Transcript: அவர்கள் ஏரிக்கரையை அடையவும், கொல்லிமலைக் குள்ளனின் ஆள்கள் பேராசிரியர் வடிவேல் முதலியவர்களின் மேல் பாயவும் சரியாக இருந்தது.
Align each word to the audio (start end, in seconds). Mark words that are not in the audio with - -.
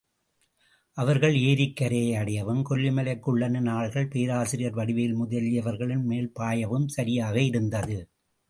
அவர்கள் 0.97 1.35
ஏரிக்கரையை 1.41 2.15
அடையவும், 2.15 2.63
கொல்லிமலைக் 2.69 3.23
குள்ளனின் 3.27 3.69
ஆள்கள் 3.69 4.09
பேராசிரியர் 4.09 4.75
வடிவேல் 4.75 5.15
முதலியவர்களின் 5.15 6.03
மேல் 6.03 6.31
பாயவும் 6.39 6.87
சரியாக 6.87 7.41
இருந்தது. 7.41 7.99